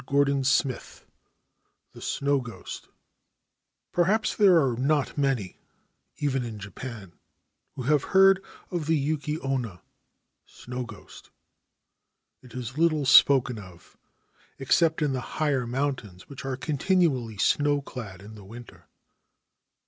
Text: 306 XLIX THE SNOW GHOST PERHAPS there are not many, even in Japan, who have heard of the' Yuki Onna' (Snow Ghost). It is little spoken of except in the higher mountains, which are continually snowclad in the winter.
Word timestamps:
306 0.09 0.63
XLIX 0.65 1.05
THE 1.93 2.01
SNOW 2.01 2.41
GHOST 2.41 2.89
PERHAPS 3.91 4.35
there 4.35 4.59
are 4.59 4.75
not 4.75 5.15
many, 5.15 5.59
even 6.17 6.43
in 6.43 6.57
Japan, 6.57 7.13
who 7.75 7.83
have 7.83 8.05
heard 8.05 8.43
of 8.71 8.87
the' 8.87 8.97
Yuki 8.97 9.37
Onna' 9.41 9.83
(Snow 10.63 10.85
Ghost). 10.85 11.29
It 12.41 12.55
is 12.55 12.79
little 12.79 13.05
spoken 13.05 13.59
of 13.59 13.95
except 14.57 15.03
in 15.03 15.13
the 15.13 15.21
higher 15.37 15.67
mountains, 15.67 16.27
which 16.27 16.45
are 16.45 16.57
continually 16.57 17.37
snowclad 17.37 18.23
in 18.23 18.33
the 18.33 18.43
winter. 18.43 18.87